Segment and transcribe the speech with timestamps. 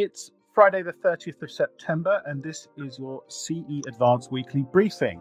[0.00, 5.20] It's Friday, the 30th of September, and this is your CE Advanced Weekly Briefing.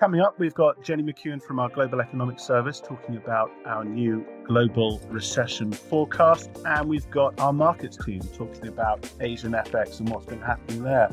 [0.00, 4.24] Coming up, we've got Jenny McKeown from our Global Economic Service talking about our new
[4.46, 10.24] global recession forecast, and we've got our markets team talking about Asian FX and what's
[10.24, 11.10] been happening there.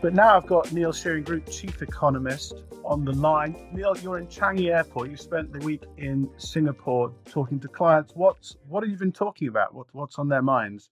[0.00, 3.56] But now I've got Neil Shearing Group Chief Economist on the line.
[3.72, 5.10] Neil, you're in Changi Airport.
[5.10, 8.12] You spent the week in Singapore talking to clients.
[8.14, 9.74] What's what have you been talking about?
[9.74, 10.90] What, what's on their minds?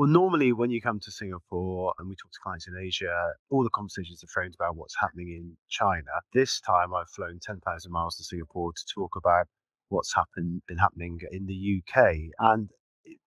[0.00, 3.62] Well, normally when you come to Singapore and we talk to clients in Asia, all
[3.62, 6.08] the conversations are framed about what's happening in China.
[6.32, 9.46] This time I've flown 10,000 miles to Singapore to talk about
[9.90, 12.14] what's happened, been happening in the UK.
[12.38, 12.70] And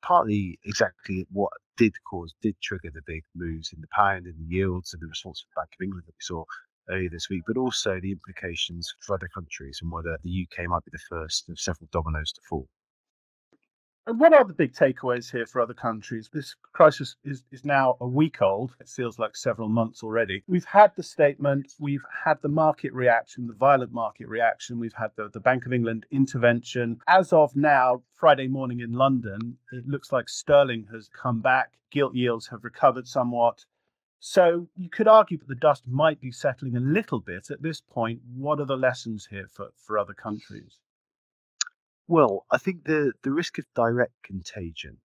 [0.02, 4.56] partly exactly what did cause, did trigger the big moves in the pound and the
[4.56, 6.44] yields and the response of the Bank of England that we saw
[6.90, 10.84] earlier this week, but also the implications for other countries and whether the UK might
[10.86, 12.68] be the first of several dominoes to fall.
[14.06, 16.30] And what are the big takeaways here for other countries?
[16.34, 18.76] This crisis is, is now a week old.
[18.82, 20.44] It feels like several months already.
[20.46, 25.12] We've had the statement, we've had the market reaction, the violent market reaction, we've had
[25.16, 27.00] the, the Bank of England intervention.
[27.08, 32.14] As of now, Friday morning in London, it looks like sterling has come back, gilt
[32.14, 33.64] yields have recovered somewhat.
[34.20, 37.80] So you could argue that the dust might be settling a little bit at this
[37.80, 38.20] point.
[38.36, 40.80] What are the lessons here for, for other countries?
[42.08, 44.98] Well, I think the the risk of direct contagion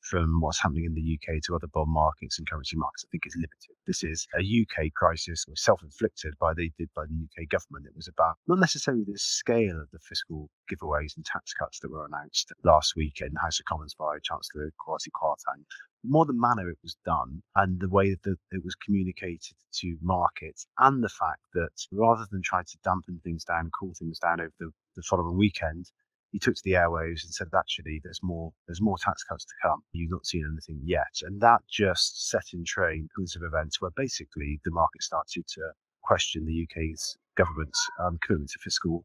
[0.00, 3.26] from what's happening in the UK to other bond markets and currency markets, I think
[3.26, 3.76] is limited.
[3.86, 7.86] This is a UK crisis was self-inflicted by the by the UK government.
[7.86, 11.90] It was about not necessarily the scale of the fiscal giveaways and tax cuts that
[11.90, 15.64] were announced last week in the House of Commons by Chancellor Kwasi Kwarteng,
[16.02, 20.66] more the manner it was done and the way that it was communicated to markets,
[20.78, 24.54] and the fact that rather than try to dampen things down, cool things down over
[24.58, 25.90] the, the following weekend,
[26.32, 29.54] he took to the airwaves and said, actually, there's more, there's more tax cuts to
[29.62, 29.80] come.
[29.92, 31.22] You've not seen anything yet.
[31.22, 35.60] And that just set in train sequence of events where basically the market started to
[36.02, 39.04] question the UK's government's um, commitment to fiscal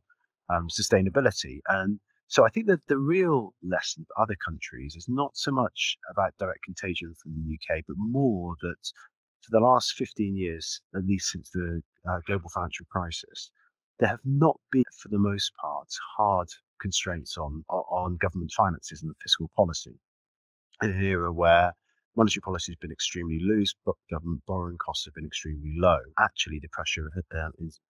[0.49, 1.59] um, sustainability.
[1.67, 5.97] And so I think that the real lesson for other countries is not so much
[6.09, 8.91] about direct contagion from the UK, but more that
[9.41, 13.51] for the last 15 years, at least since the uh, global financial crisis,
[13.99, 16.49] there have not been, for the most part, hard
[16.83, 19.95] constraints on on government finances and fiscal policy.
[20.81, 21.71] In an era where
[22.15, 25.99] monetary policy has been extremely loose, but government borrowing costs have been extremely low.
[26.19, 27.09] Actually, the pressure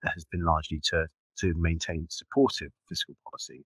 [0.06, 1.08] has been largely to
[1.40, 3.66] to maintain supportive fiscal policy.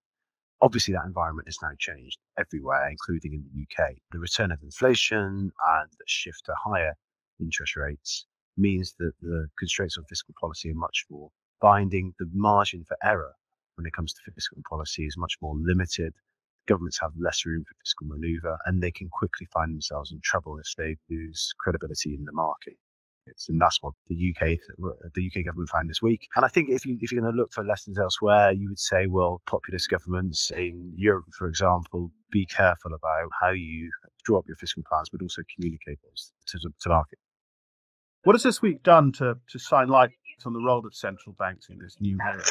[0.61, 3.95] Obviously, that environment has now changed everywhere, including in the UK.
[4.11, 6.93] The return of inflation and the shift to higher
[7.39, 11.29] interest rates means that the constraints on fiscal policy are much more
[11.61, 12.13] binding.
[12.17, 13.33] The margin for error
[13.77, 16.13] when it comes to fiscal policy is much more limited.
[16.67, 20.57] Governments have less room for fiscal maneuver, and they can quickly find themselves in trouble
[20.59, 22.75] if they lose credibility in the market.
[23.49, 24.57] And that's what the UK
[25.13, 26.27] the UK government found this week.
[26.35, 28.79] And I think if you if you're going to look for lessons elsewhere, you would
[28.79, 33.91] say, well, populist governments in Europe, for example, be careful about how you
[34.23, 37.19] draw up your fiscal plans, but also communicate those to the market.
[38.23, 40.11] What has this week done to to shine light
[40.45, 42.43] on the role of central banks in this new era?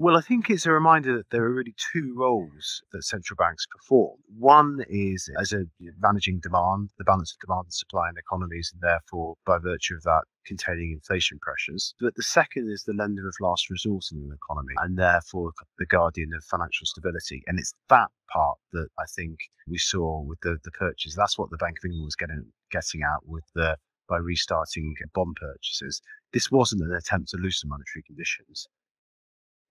[0.00, 3.66] Well, I think it's a reminder that there are really two roles that central banks
[3.66, 4.20] perform.
[4.38, 5.64] One is as a
[5.98, 10.04] managing demand, the balance of demand and supply in economies, and therefore, by virtue of
[10.04, 11.96] that, containing inflation pressures.
[11.98, 15.50] But the second is the lender of last resort in an economy, and therefore
[15.80, 17.42] the guardian of financial stability.
[17.48, 21.16] And it's that part that I think we saw with the, the purchase.
[21.16, 23.76] That's what the Bank of England was getting getting at with the
[24.08, 26.00] by restarting bond purchases.
[26.32, 28.68] This wasn't an attempt to loosen monetary conditions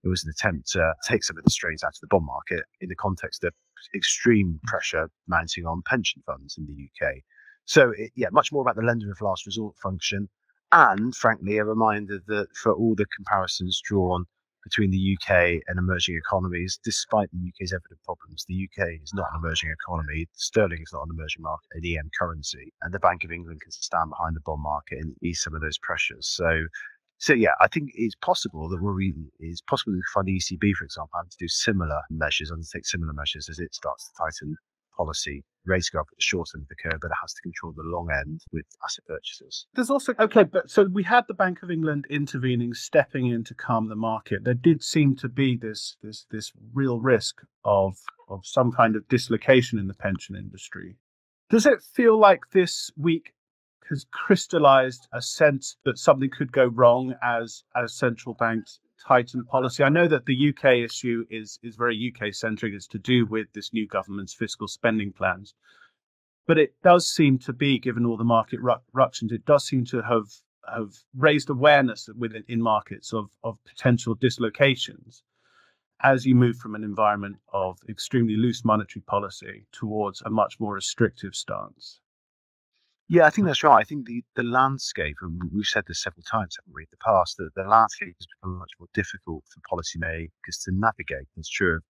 [0.07, 2.63] it was an attempt to take some of the strains out of the bond market
[2.81, 3.53] in the context of
[3.95, 7.16] extreme pressure mounting on pension funds in the UK.
[7.66, 10.29] So, it, yeah, much more about the lender of last resort function,
[10.72, 14.25] and frankly, a reminder that for all the comparisons drawn
[14.63, 19.28] between the UK and emerging economies, despite the UK's evident problems, the UK is not
[19.34, 20.28] an emerging economy.
[20.34, 23.72] Sterling is not an emerging market, an EM currency, and the Bank of England can
[23.72, 26.28] stand behind the bond market and ease some of those pressures.
[26.28, 26.67] So
[27.19, 28.99] so yeah, I think it's possible that we're
[29.40, 33.49] it's possible to find the ECB, for example, to do similar measures, undertake similar measures
[33.49, 34.55] as it starts to tighten
[34.96, 35.43] policy.
[35.66, 37.73] Rates go up at the short end of the curve, but it has to control
[37.75, 39.67] the long end with asset purchases.
[39.73, 43.53] There's also okay, but so we had the Bank of England intervening, stepping in to
[43.53, 44.43] calm the market.
[44.43, 47.97] There did seem to be this this this real risk of
[48.29, 50.97] of some kind of dislocation in the pension industry.
[51.49, 53.34] Does it feel like this week
[53.89, 59.84] has crystallized a sense that something could go wrong as as central banks tighten policy.
[59.84, 62.73] I know that the UK issue is is very UK centric.
[62.73, 65.53] It's to do with this new government's fiscal spending plans.
[66.47, 68.59] But it does seem to be, given all the market
[68.93, 70.28] ructions, it does seem to have
[70.73, 75.23] have raised awareness within in markets of, of potential dislocations
[76.03, 80.73] as you move from an environment of extremely loose monetary policy towards a much more
[80.73, 82.01] restrictive stance.
[83.09, 83.80] Yeah, I think that's right.
[83.80, 86.98] I think the, the landscape, and we've said this several times, haven't we, in the
[86.98, 91.28] past, that the landscape has become much more difficult for policymakers to navigate.
[91.38, 91.84] It's true of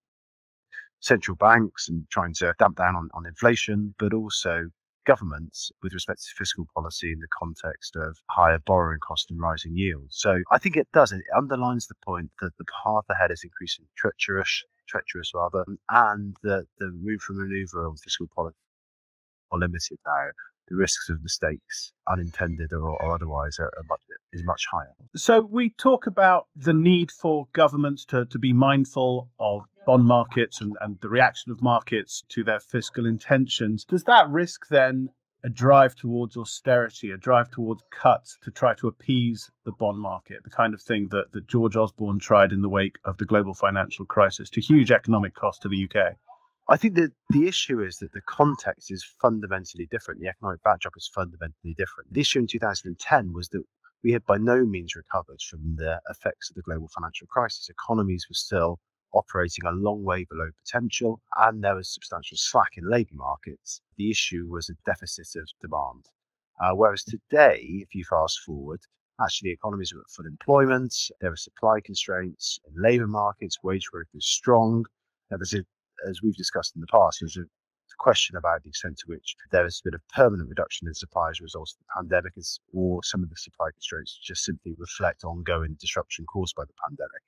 [1.00, 4.68] central banks and trying to damp down on, on inflation, but also
[5.06, 9.76] governments with respect to fiscal policy in the context of higher borrowing costs and rising
[9.76, 10.16] yields.
[10.20, 11.10] So I think it does.
[11.10, 16.66] It underlines the point that the path ahead is increasingly treacherous, treacherous rather, and that
[16.78, 18.56] the room for manoeuvre on fiscal policy
[19.50, 20.28] are limited now.
[20.70, 24.00] The risks of mistakes, unintended or, or otherwise, are, are much,
[24.32, 24.94] is much higher.
[25.16, 30.60] So we talk about the need for governments to, to be mindful of bond markets
[30.60, 33.84] and, and the reaction of markets to their fiscal intentions.
[33.84, 35.08] Does that risk then
[35.44, 40.42] a drive towards austerity, a drive towards cuts to try to appease the bond market,
[40.44, 43.54] the kind of thing that, that George Osborne tried in the wake of the global
[43.54, 46.16] financial crisis to huge economic cost to the UK?
[46.70, 50.20] I think that the issue is that the context is fundamentally different.
[50.20, 52.12] The economic backdrop is fundamentally different.
[52.12, 53.64] The issue in 2010 was that
[54.04, 57.70] we had by no means recovered from the effects of the global financial crisis.
[57.70, 58.78] Economies were still
[59.14, 63.80] operating a long way below potential, and there was substantial slack in labour markets.
[63.96, 66.04] The issue was a deficit of demand.
[66.60, 68.80] Uh, whereas today, if you fast forward,
[69.20, 74.06] actually economies are at full employment, there are supply constraints in labour markets, wage growth
[74.14, 74.84] is strong.
[75.30, 75.64] There was a,
[76.08, 77.44] as we've discussed in the past, there's a
[77.98, 81.40] question about the extent to which there has been a permanent reduction in supply as
[81.40, 82.32] a result of the pandemic,
[82.72, 87.22] or some of the supply constraints just simply reflect ongoing disruption caused by the pandemic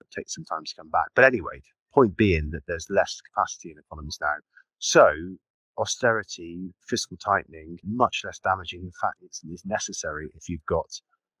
[0.00, 1.08] It takes some time to come back.
[1.14, 4.36] But anyway, point being that there's less capacity in economies now.
[4.78, 5.36] So
[5.78, 8.82] austerity, fiscal tightening, much less damaging.
[8.82, 10.86] In fact, it's, it's necessary if you've got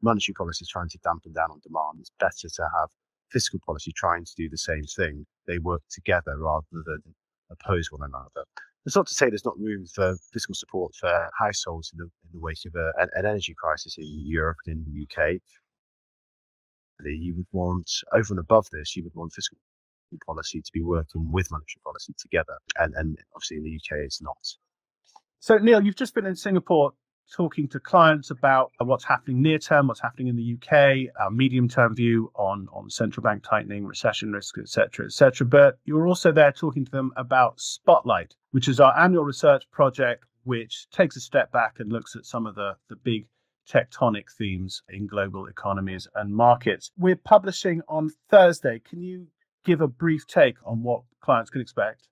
[0.02, 1.98] monetary policy trying to dampen down on demand.
[2.00, 2.90] It's better to have
[3.32, 5.26] fiscal policy trying to do the same thing.
[5.46, 7.02] They work together rather than
[7.50, 8.46] oppose one another.
[8.84, 12.30] It's not to say there's not room for fiscal support for households in the, in
[12.32, 15.40] the wake of a, an, an energy crisis in Europe and in the UK
[17.10, 19.58] you would want, over and above this, you would want fiscal
[20.26, 22.58] policy to be working with monetary policy together.
[22.76, 24.36] And, and obviously in the UK, it's not.
[25.40, 26.92] So, Neil, you've just been in Singapore
[27.32, 31.30] talking to clients about uh, what's happening near term, what's happening in the UK, our
[31.30, 35.46] medium term view on, on central bank tightening, recession risk, etc., etc.
[35.46, 39.64] But you were also there talking to them about Spotlight, which is our annual research
[39.70, 43.26] project, which takes a step back and looks at some of the, the big
[43.68, 46.90] tectonic themes in global economies and markets.
[46.98, 48.80] We're publishing on Thursday.
[48.80, 49.28] Can you
[49.64, 52.08] give a brief take on what clients can expect?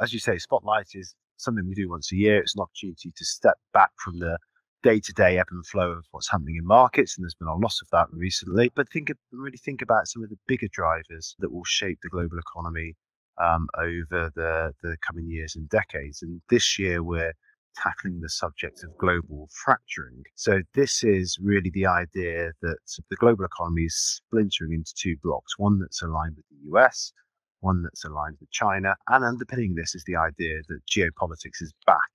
[0.00, 2.38] As you say, Spotlight is something we do once a year.
[2.38, 4.38] It's an opportunity to step back from the
[4.82, 7.88] day-to-day ebb and flow of what's happening in markets, and there's been a lot of
[7.92, 8.70] that recently.
[8.74, 12.38] But think, really think about some of the bigger drivers that will shape the global
[12.38, 12.94] economy
[13.40, 16.22] um, over the the coming years and decades.
[16.22, 17.34] And this year, we're
[17.76, 20.24] tackling the subject of global fracturing.
[20.34, 22.78] So, this is really the idea that
[23.08, 27.12] the global economy is splintering into two blocks one that's aligned with the US,
[27.60, 28.96] one that's aligned with China.
[29.08, 32.10] And underpinning this is the idea that geopolitics is back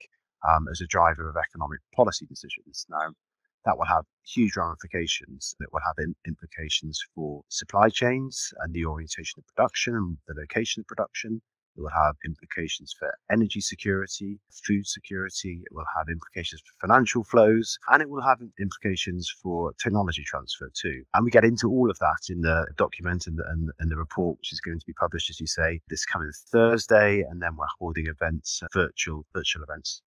[0.48, 2.86] um, as a driver of economic policy decisions.
[2.90, 3.14] Now,
[3.66, 5.56] that will have huge ramifications.
[5.60, 10.40] It will have in, implications for supply chains and the orientation of production and the
[10.40, 11.42] location of production.
[11.76, 15.62] It will have implications for energy security, food security.
[15.66, 20.72] It will have implications for financial flows, and it will have implications for technology transfer
[20.74, 21.04] too.
[21.14, 23.98] And we get into all of that in the document and the, and, and the
[23.98, 27.22] report, which is going to be published, as you say, this coming Thursday.
[27.30, 30.02] And then we're holding events, uh, virtual virtual events,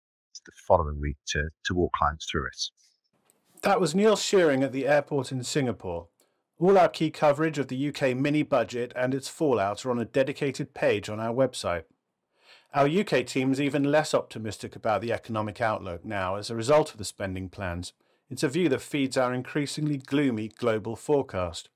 [0.45, 2.71] the following week to to walk clients through it.
[3.63, 6.09] That was Neil Shearing at the airport in Singapore.
[6.59, 10.07] All our key coverage of the UK mini budget and its fallout are on a
[10.07, 11.85] dedicated page on our website.
[12.73, 16.93] Our UK team is even less optimistic about the economic outlook now as a result
[16.93, 17.93] of the spending plans.
[18.31, 21.69] It's a view that feeds our increasingly gloomy global forecast.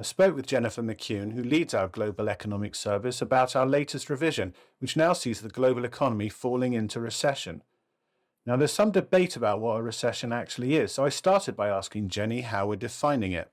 [0.00, 4.52] I spoke with Jennifer McKeown, who leads our Global Economic Service, about our latest revision,
[4.80, 7.62] which now sees the global economy falling into recession.
[8.44, 12.08] Now, there's some debate about what a recession actually is, so I started by asking
[12.08, 13.50] Jenny how we're defining it.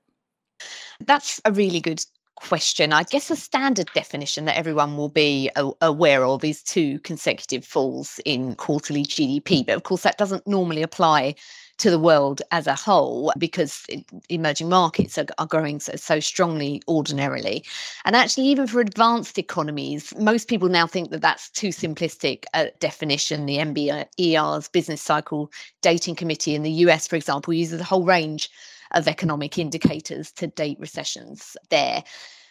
[1.00, 2.04] That's a really good
[2.36, 2.92] question.
[2.92, 5.50] I guess a standard definition that everyone will be
[5.80, 9.66] aware of is two consecutive falls in quarterly GDP.
[9.66, 11.34] But of course, that doesn't normally apply
[11.78, 13.86] to the world as a whole because
[14.28, 17.64] emerging markets are, are growing so, so strongly ordinarily.
[18.04, 22.70] And actually, even for advanced economies, most people now think that that's too simplistic a
[22.80, 23.46] definition.
[23.46, 25.50] The NBER's business cycle
[25.82, 28.50] dating committee in the US, for example, uses a whole range
[28.92, 32.02] of economic indicators to date recessions there.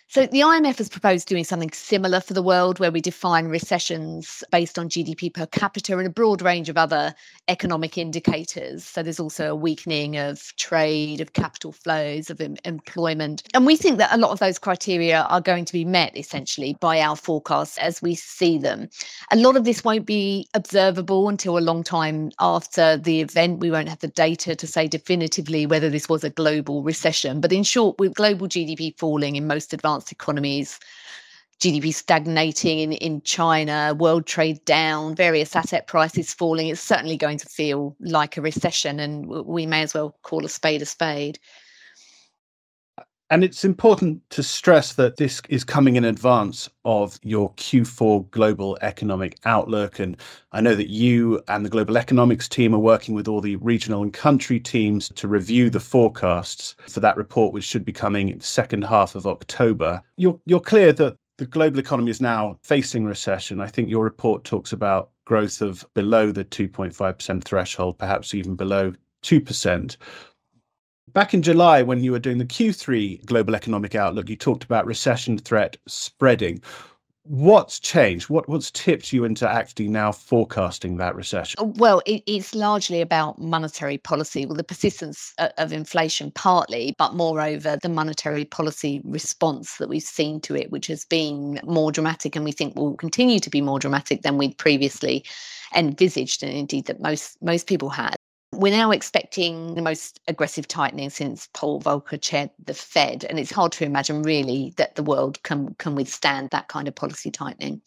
[0.07, 4.43] So the IMF has proposed doing something similar for the world where we define recessions
[4.51, 7.13] based on GDP per capita and a broad range of other
[7.47, 8.85] economic indicators.
[8.85, 13.43] So there's also a weakening of trade, of capital flows, of em- employment.
[13.55, 16.77] And we think that a lot of those criteria are going to be met essentially
[16.79, 18.87] by our forecasts as we see them.
[19.31, 23.59] A lot of this won't be observable until a long time after the event.
[23.59, 27.41] We won't have the data to say definitively whether this was a global recession.
[27.41, 30.79] But in short, with global GDP falling in most advanced advanced economies,
[31.59, 37.37] GDP stagnating in, in China, world trade down, various asset prices falling, it's certainly going
[37.37, 41.39] to feel like a recession, and we may as well call a spade a spade.
[43.31, 48.77] And it's important to stress that this is coming in advance of your Q4 global
[48.81, 49.97] economic outlook.
[49.97, 50.15] And
[50.51, 54.03] I know that you and the global economics team are working with all the regional
[54.03, 58.37] and country teams to review the forecasts for that report, which should be coming in
[58.37, 60.03] the second half of October.
[60.17, 63.59] You're, you're clear that the global economy is now facing recession.
[63.59, 68.93] I think your report talks about growth of below the 2.5% threshold, perhaps even below
[69.23, 69.97] 2%.
[71.15, 74.85] Back in July, when you were doing the Q3 Global Economic Outlook, you talked about
[74.85, 76.61] recession threat spreading.
[77.23, 78.29] What's changed?
[78.29, 81.55] What what's tipped you into actually now forecasting that recession?
[81.57, 84.45] Uh, well, it, it's largely about monetary policy.
[84.45, 90.41] Well, the persistence of inflation partly, but moreover, the monetary policy response that we've seen
[90.41, 93.79] to it, which has been more dramatic, and we think will continue to be more
[93.79, 95.23] dramatic than we'd previously
[95.73, 98.17] envisaged, and indeed that most most people had.
[98.55, 103.51] We're now expecting the most aggressive tightening since Paul Volcker chaired the Fed, and it's
[103.51, 107.81] hard to imagine really that the world can can withstand that kind of policy tightening.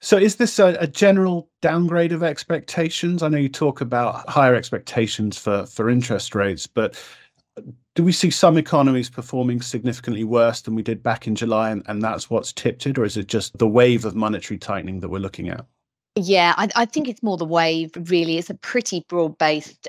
[0.00, 3.22] So, is this a, a, general downgrade of expectations?
[3.22, 7.00] I know you talk about higher expectations for for interest rates, but
[7.94, 11.82] do we see some economies performing significantly worse than we did back in July, and,
[11.86, 15.08] and that's what's tipped it, or is it just the wave of monetary tightening that
[15.08, 15.66] we're looking at?
[16.16, 18.36] Yeah, I, I think it's more the wave, really.
[18.38, 19.88] It's a pretty broad based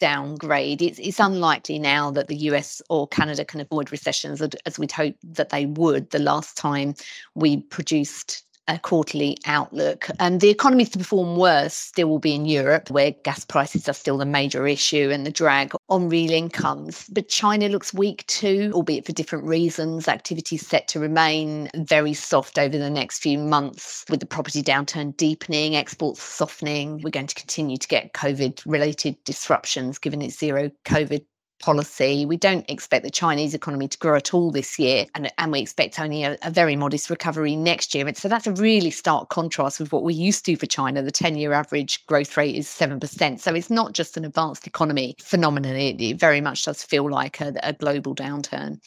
[0.00, 0.82] downgrade.
[0.82, 5.18] It's, it's unlikely now that the US or Canada can avoid recessions as we'd hoped
[5.34, 6.94] that they would the last time
[7.34, 10.08] we produced a quarterly outlook.
[10.18, 13.92] And the economies to perform worse still will be in Europe, where gas prices are
[13.92, 17.06] still the major issue and the drag on real incomes.
[17.10, 20.08] But China looks weak too, albeit for different reasons.
[20.08, 24.62] Activity is set to remain very soft over the next few months, with the property
[24.62, 27.00] downturn deepening, exports softening.
[27.02, 31.24] We're going to continue to get COVID related disruptions given its zero COVID
[31.62, 32.26] policy.
[32.26, 35.60] We don't expect the Chinese economy to grow at all this year, and, and we
[35.60, 38.06] expect only a, a, very modest recovery next year.
[38.06, 41.02] And so that's a really stark contrast with what we used to for China.
[41.02, 43.40] The 10 year average growth rate is 7%.
[43.40, 47.40] So it's not just an advanced economy phenomenon, it, it very much does feel like
[47.40, 48.80] a, a global downturn.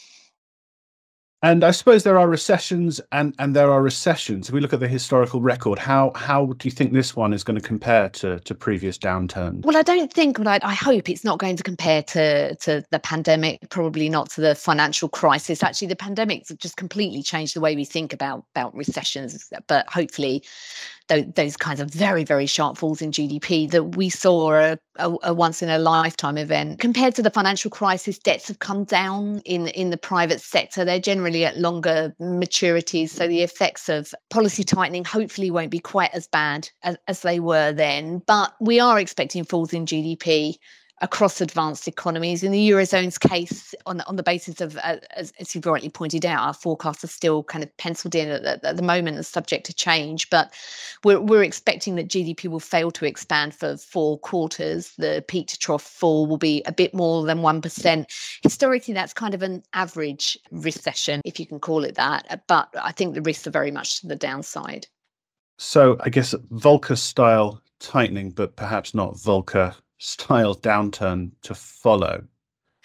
[1.45, 4.49] And I suppose there are recessions and, and there are recessions.
[4.49, 7.43] If we look at the historical record, how how do you think this one is
[7.43, 9.63] going to compare to, to previous downturns?
[9.63, 12.97] Well, I don't think, I, I hope it's not going to compare to, to the
[12.97, 15.61] pandemic, probably not to the financial crisis.
[15.61, 19.47] Actually, the pandemic just completely changed the way we think about, about recessions.
[19.67, 20.43] But hopefully,
[21.07, 25.33] those, kinds of very, very sharp falls in GDP that we saw a, a, a
[25.33, 26.79] once in a lifetime event.
[26.79, 30.83] Compared to the financial crisis, debts have come down in, in the private sector.
[30.83, 33.09] They're generally at longer maturities.
[33.09, 37.39] So the effects of policy tightening hopefully won't be quite as bad as, as they
[37.39, 38.21] were then.
[38.25, 40.55] But we are expecting falls in GDP
[41.01, 42.41] across advanced economies.
[42.41, 46.25] In the Eurozone's case, on, on the basis of, uh, as, as, you've rightly pointed
[46.25, 49.65] out, our forecasts are still kind of penciled in at, at the moment and subject
[49.65, 50.29] to change.
[50.29, 50.53] But
[51.03, 54.93] we're, we're expecting that GDP will fail to expand for four quarters.
[54.97, 58.05] The peak to trough fall will be a bit more than 1%.
[58.41, 62.43] Historically, that's kind of an average recession, if you can call it that.
[62.47, 64.87] But I think the risks are very much to the downside.
[65.57, 72.23] So I guess Volcker style tightening, but perhaps not Volcker style downturn to follow?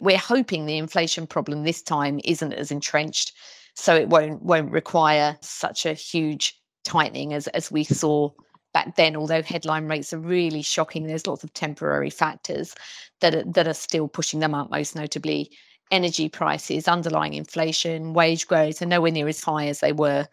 [0.00, 3.33] We're hoping the inflation problem this time isn't as entrenched,
[3.75, 8.31] so it won't won't require such a huge tightening as as we saw
[8.73, 9.17] back then.
[9.17, 12.75] Although headline rates are really shocking, there's lots of temporary factors
[13.21, 14.71] that are, that are still pushing them up.
[14.71, 15.50] Most notably,
[15.91, 20.27] energy prices, underlying inflation, wage growth are nowhere near as high as they were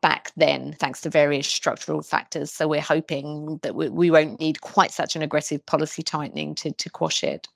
[0.00, 2.52] back then, thanks to various structural factors.
[2.52, 6.70] So we're hoping that we, we won't need quite such an aggressive policy tightening to,
[6.72, 7.48] to quash it.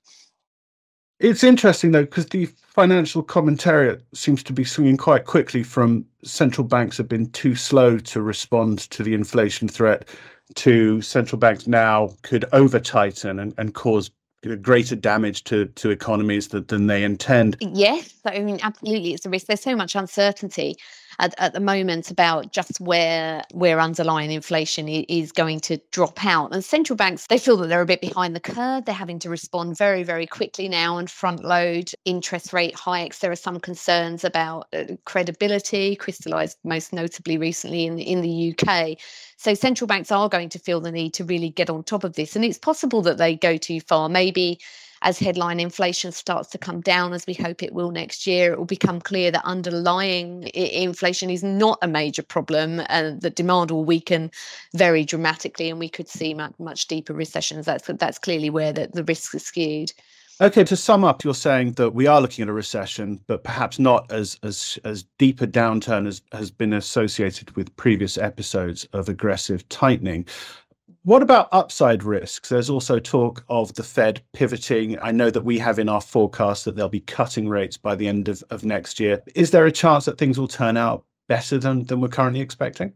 [1.19, 6.67] It's interesting though, because the financial commentariat seems to be swinging quite quickly from central
[6.67, 10.09] banks have been too slow to respond to the inflation threat
[10.55, 14.11] to central banks now could over tighten and, and cause
[14.55, 17.57] greater damage to to economies that, than they intend.
[17.59, 19.47] Yes, I mean absolutely, it's a risk.
[19.47, 20.75] There's so much uncertainty
[21.19, 26.53] at, at the moment about just where where underlying inflation is going to drop out.
[26.53, 28.85] And central banks they feel that they're a bit behind the curve.
[28.85, 33.19] They're having to respond very very quickly now and front load interest rate hikes.
[33.19, 38.97] There are some concerns about uh, credibility, crystallised most notably recently in in the UK.
[39.37, 42.13] So central banks are going to feel the need to really get on top of
[42.13, 44.09] this, and it's possible that they go too far.
[44.09, 44.59] Maybe
[45.05, 48.57] as headline inflation starts to come down, as we hope it will next year, it
[48.57, 53.85] will become clear that underlying inflation is not a major problem and that demand will
[53.85, 54.31] weaken
[54.73, 57.67] very dramatically and we could see much, much deeper recessions.
[57.67, 59.93] That's, that's clearly where the, the risks are skewed.
[60.41, 63.79] Okay, to sum up, you're saying that we are looking at a recession, but perhaps
[63.79, 69.07] not as as as deep a downturn as has been associated with previous episodes of
[69.07, 70.25] aggressive tightening.
[71.05, 72.49] What about upside risks?
[72.49, 74.97] There's also talk of the Fed pivoting.
[74.99, 78.07] I know that we have in our forecast that they'll be cutting rates by the
[78.07, 79.21] end of, of next year.
[79.35, 82.91] Is there a chance that things will turn out better than, than we're currently expecting?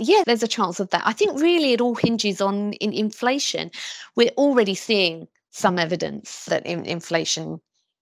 [0.00, 1.06] Yeah, there's a chance of that.
[1.06, 3.70] I think really it all hinges on in inflation.
[4.16, 7.60] We're already seeing some evidence that in, inflation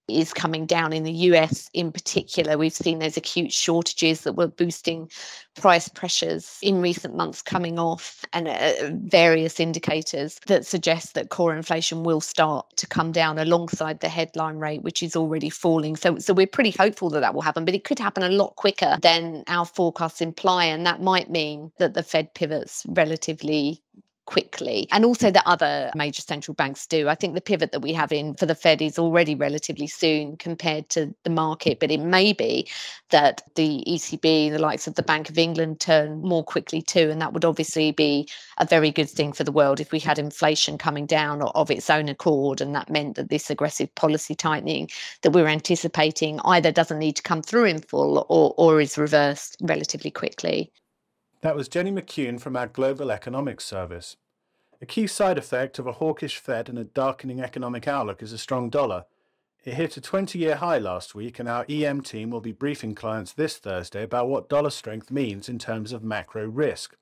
[0.08, 2.56] is coming down in the US in particular.
[2.56, 5.10] We've seen those acute shortages that were boosting
[5.54, 11.54] price pressures in recent months coming off, and uh, various indicators that suggest that core
[11.54, 15.96] inflation will start to come down alongside the headline rate, which is already falling.
[15.96, 18.56] So, so we're pretty hopeful that that will happen, but it could happen a lot
[18.56, 23.82] quicker than our forecasts imply, and that might mean that the Fed pivots relatively
[24.28, 27.08] quickly and also that other major central banks do.
[27.08, 30.36] I think the pivot that we have in for the Fed is already relatively soon
[30.36, 32.68] compared to the market, but it may be
[33.08, 37.08] that the ECB, the likes of the Bank of England, turn more quickly too.
[37.08, 40.18] And that would obviously be a very good thing for the world if we had
[40.18, 42.60] inflation coming down of its own accord.
[42.60, 44.90] And that meant that this aggressive policy tightening
[45.22, 49.56] that we're anticipating either doesn't need to come through in full or, or is reversed
[49.62, 50.70] relatively quickly.
[51.40, 54.16] That was Jenny McKeown from our Global Economics Service.
[54.82, 58.38] A key side effect of a hawkish Fed and a darkening economic outlook is a
[58.38, 59.04] strong dollar.
[59.64, 62.92] It hit a 20 year high last week, and our EM team will be briefing
[62.92, 66.96] clients this Thursday about what dollar strength means in terms of macro risk.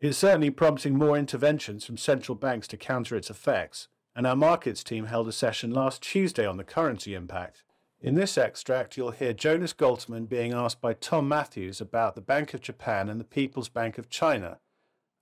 [0.00, 3.86] It's certainly prompting more interventions from central banks to counter its effects,
[4.16, 7.64] and our markets team held a session last Tuesday on the currency impact.
[8.02, 12.52] In this extract, you'll hear Jonas Goltermann being asked by Tom Matthews about the Bank
[12.52, 14.58] of Japan and the People's Bank of China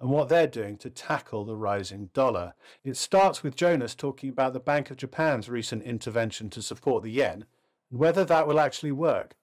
[0.01, 2.55] and what they're doing to tackle the rising dollar.
[2.83, 7.11] It starts with Jonas talking about the Bank of Japan's recent intervention to support the
[7.11, 7.45] yen
[7.91, 9.35] and whether that will actually work.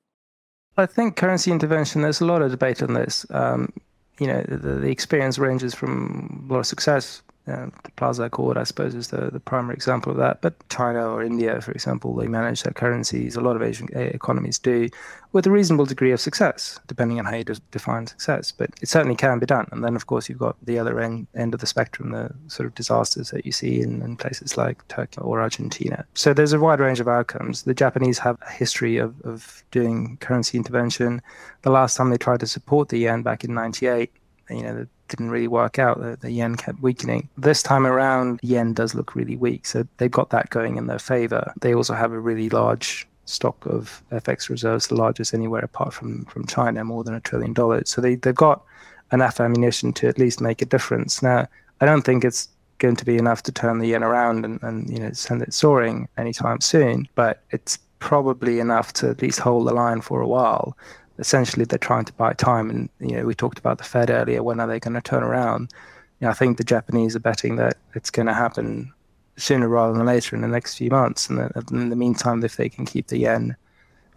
[0.76, 3.24] I think currency intervention, there's a lot of debate on this.
[3.30, 3.72] Um,
[4.18, 8.58] you know, the, the experience ranges from a lot of success uh, the Plaza Accord,
[8.58, 10.42] I suppose, is the, the primary example of that.
[10.42, 13.36] But China or India, for example, they manage their currencies.
[13.36, 14.90] A lot of Asian eh, economies do,
[15.32, 18.52] with a reasonable degree of success, depending on how you define success.
[18.52, 19.68] But it certainly can be done.
[19.72, 22.68] And then, of course, you've got the other end, end of the spectrum, the sort
[22.68, 26.06] of disasters that you see in, in places like Turkey or Argentina.
[26.16, 27.64] So there's a wide range of outcomes.
[27.64, 31.22] The Japanese have a history of, of doing currency intervention.
[31.62, 34.12] The last time they tried to support the yen back in 98,
[34.50, 36.00] you know, didn't really work out.
[36.00, 37.30] The, the, yen kept weakening.
[37.38, 39.66] This time around, yen does look really weak.
[39.66, 41.54] So they've got that going in their favor.
[41.62, 46.26] They also have a really large stock of FX reserves, the largest anywhere apart from,
[46.26, 47.90] from China, more than a trillion dollars.
[47.90, 48.64] So they, they've got
[49.12, 51.22] enough ammunition to at least make a difference.
[51.22, 51.48] Now,
[51.82, 54.90] I don't think it's going to be enough to turn the yen around and, and
[54.90, 59.68] you know send it soaring anytime soon, but it's probably enough to at least hold
[59.68, 60.78] the line for a while
[61.20, 62.70] essentially they're trying to buy time.
[62.70, 64.44] And you know, we talked about the Fed earlier.
[64.44, 65.72] When are they going to turn around?
[66.20, 68.92] You know, I think the Japanese are betting that it's going to happen
[69.38, 71.30] sooner rather than later in the next few months.
[71.30, 73.56] And in the meantime, if they can keep the yen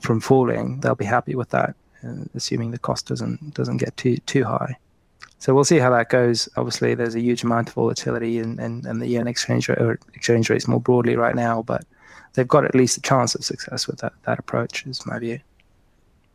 [0.01, 4.17] from falling, they'll be happy with that, uh, assuming the cost doesn't doesn't get too
[4.19, 4.77] too high.
[5.39, 6.49] So we'll see how that goes.
[6.57, 9.99] Obviously, there's a huge amount of volatility in, in, in the yen exchange rate or
[10.15, 11.85] exchange rates more broadly right now, but
[12.35, 15.41] they've got at least a chance of success with that that approach, is my view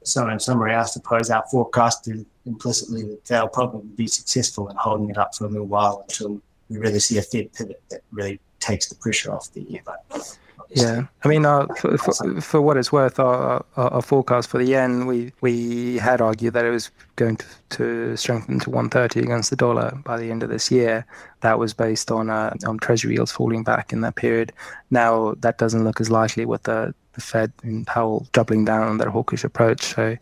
[0.08, 4.76] so in summary, I suppose our forecast is implicitly that they'll probably be successful in
[4.76, 8.02] holding it up for a little while until we really see a Fed pivot that
[8.12, 10.38] really takes the pressure off the but
[10.70, 14.58] Yeah, I mean, uh, for, for, for, what it's worth, our, our, our, forecast for
[14.58, 19.20] the yen, we we had argued that it was going to, to strengthen to 130
[19.20, 21.06] against the dollar by the end of this year.
[21.42, 24.52] That was based on uh, on Treasury yields falling back in that period.
[24.90, 28.98] Now that doesn't look as likely with the the Fed and Powell doubling down on
[28.98, 29.84] their hawkish approach.
[29.84, 30.18] So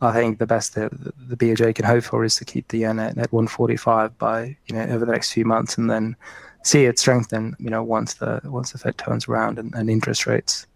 [0.00, 0.90] I think the best that
[1.28, 4.74] the BOJ can hope for is to keep the yen at, at 145 by you
[4.74, 6.16] know over the next few months, and then
[6.68, 10.26] see it strengthen, you know, once the once the Fed turns around and, and interest
[10.26, 10.66] rates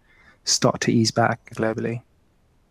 [0.43, 2.01] start to ease back globally.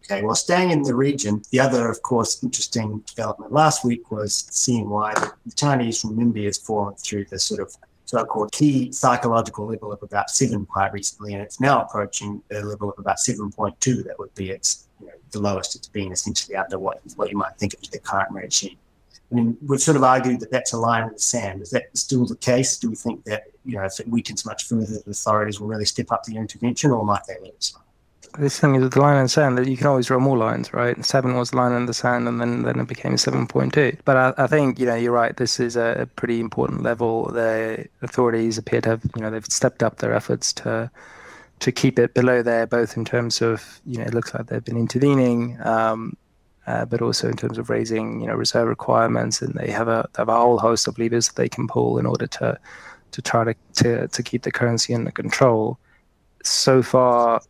[0.04, 4.34] Okay, well, staying in the region, the other, of course, interesting development last week was
[4.50, 9.92] seeing why the Chinese renminbi has fallen through the sort of so-called key psychological level
[9.92, 14.04] of about seven quite recently, and it's now approaching a level of about 7.2.
[14.04, 17.38] That would be its you know, the lowest it's been essentially under what, what you
[17.38, 18.76] might think of the current regime.
[19.32, 21.62] I mean, we've sort of argued that that's a line in the sand.
[21.62, 22.76] Is that still the case?
[22.76, 25.86] Do we think that, you know, if it weakens much further, the authorities will really
[25.86, 27.72] step up the intervention or might they let?
[28.38, 30.72] This thing is the line in the sand that you can always draw more lines,
[30.72, 31.02] right?
[31.04, 33.98] Seven was the line in the sand, and then, then it became 7.2.
[34.04, 35.36] But I, I think, you know, you're right.
[35.36, 37.30] This is a pretty important level.
[37.30, 40.90] The authorities appear to have, you know, they've stepped up their efforts to
[41.60, 44.64] to keep it below there, both in terms of, you know, it looks like they've
[44.64, 46.16] been intervening, um,
[46.66, 50.08] uh, but also in terms of raising you know reserve requirements, and they have a
[50.16, 52.58] have a whole host of levers that they can pull in order to
[53.10, 55.78] to try to to, to keep the currency under control.
[56.44, 57.40] So far,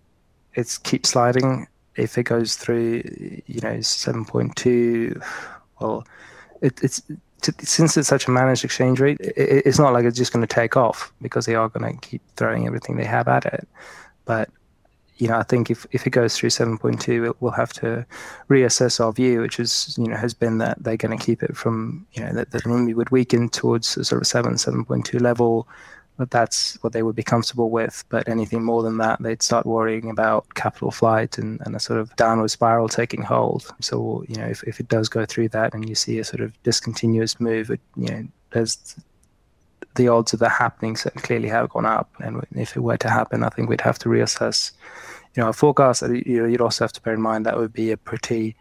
[0.55, 1.67] it's keep sliding.
[1.97, 3.03] If it goes through,
[3.47, 5.21] you know, seven point two,
[5.81, 6.07] well,
[6.63, 7.03] it, it's
[7.61, 10.55] since it's such a managed exchange rate, it, it's not like it's just going to
[10.55, 13.69] take off because they are going to keep throwing everything they have at it.
[14.25, 14.49] But
[15.19, 18.05] you know, I think if, if it goes through 7.2, we'll have to
[18.49, 21.57] reassess our view, which is, you know, has been that they're going to keep it
[21.57, 25.69] from, you know, that the renminbi would weaken towards a sort of 7, 7.2 level.
[26.19, 28.05] But that's what they would be comfortable with.
[28.09, 31.99] But anything more than that, they'd start worrying about capital flight and, and a sort
[31.99, 33.73] of downward spiral taking hold.
[33.81, 36.41] So, you know, if, if it does go through that and you see a sort
[36.41, 38.97] of discontinuous move, it, you know, there's
[39.95, 42.11] the odds of that happening clearly have gone up.
[42.21, 44.73] And if it were to happen, I think we'd have to reassess
[45.35, 47.73] you know, a forecast, you know, you'd also have to bear in mind that would
[47.73, 48.55] be a pretty,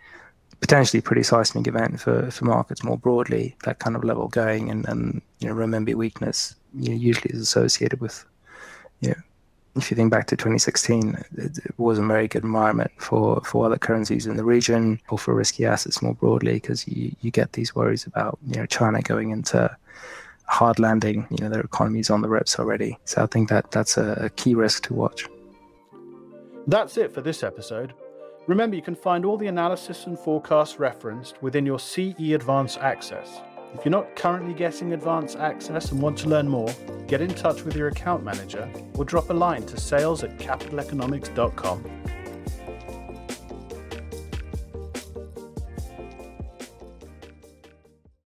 [0.62, 4.70] potentially pretty seismic event for, for markets more broadly, that kind of level going.
[4.70, 8.26] And, and you know, renminbi weakness you know, usually is associated with,
[9.02, 9.16] you know,
[9.76, 13.66] if you think back to 2016, it, it was a very good environment for, for
[13.66, 17.54] other currencies in the region or for risky assets more broadly because you, you get
[17.54, 19.76] these worries about, you know, China going into
[20.52, 23.00] hard landing, you know, their economy's on the ropes already.
[23.06, 25.28] So I think that that's a, a key risk to watch.
[26.68, 27.94] That's it for this episode.
[28.48, 33.40] Remember, you can find all the analysis and forecasts referenced within your CE Advanced Access.
[33.74, 36.70] If you're not currently getting advanced access and want to learn more,
[37.08, 41.86] get in touch with your account manager or drop a line to sales at capitaleconomics.com.